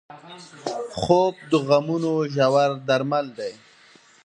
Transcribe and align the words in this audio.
خوب 0.99 1.33
د 1.51 1.53
غمونو 1.67 2.13
ژور 2.33 2.71
درمل 2.87 3.25
دی 3.37 3.53